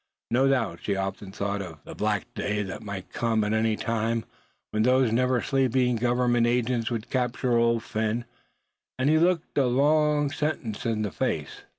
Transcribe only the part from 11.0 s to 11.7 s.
the face.